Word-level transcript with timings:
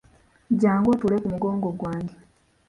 Jangu 0.61 0.87
otuule 0.93 1.15
ku 1.21 1.27
mugongo 1.33 1.67
gwange. 1.79 2.15